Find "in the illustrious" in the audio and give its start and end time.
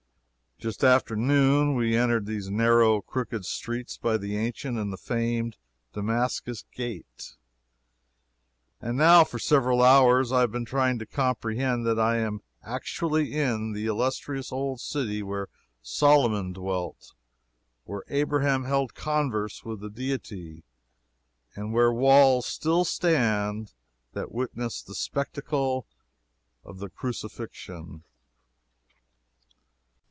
13.33-14.51